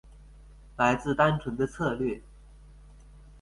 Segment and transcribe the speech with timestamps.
[0.77, 2.23] 來自單純的策略